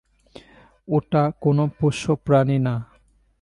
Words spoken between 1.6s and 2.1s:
পোষ্য